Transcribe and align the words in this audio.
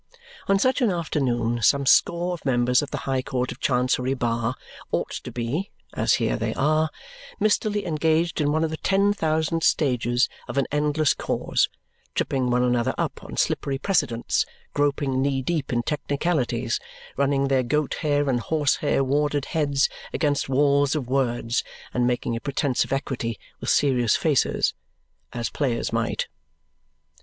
On 0.47 0.57
such 0.57 0.81
an 0.81 0.89
afternoon 0.89 1.61
some 1.61 1.85
score 1.85 2.33
of 2.33 2.43
members 2.43 2.81
of 2.81 2.89
the 2.89 3.05
High 3.05 3.21
Court 3.21 3.51
of 3.51 3.59
Chancery 3.59 4.15
bar 4.15 4.55
ought 4.91 5.11
to 5.11 5.31
be 5.31 5.69
as 5.93 6.15
here 6.15 6.37
they 6.37 6.55
are 6.55 6.89
mistily 7.39 7.85
engaged 7.85 8.41
in 8.41 8.51
one 8.51 8.63
of 8.63 8.71
the 8.71 8.77
ten 8.77 9.13
thousand 9.13 9.61
stages 9.63 10.27
of 10.47 10.57
an 10.57 10.65
endless 10.71 11.13
cause, 11.13 11.69
tripping 12.15 12.49
one 12.49 12.63
another 12.63 12.95
up 12.97 13.23
on 13.23 13.37
slippery 13.37 13.77
precedents, 13.77 14.43
groping 14.73 15.21
knee 15.21 15.43
deep 15.43 15.71
in 15.71 15.83
technicalities, 15.83 16.79
running 17.15 17.47
their 17.47 17.61
goat 17.61 17.93
hair 18.01 18.27
and 18.27 18.39
horsehair 18.39 19.03
warded 19.03 19.45
heads 19.45 19.87
against 20.15 20.49
walls 20.49 20.95
of 20.95 21.07
words 21.07 21.63
and 21.93 22.07
making 22.07 22.35
a 22.35 22.41
pretence 22.41 22.83
of 22.83 22.91
equity 22.91 23.39
with 23.59 23.69
serious 23.69 24.15
faces, 24.15 24.73
as 25.31 25.51
players 25.51 25.93
might. 25.93 26.27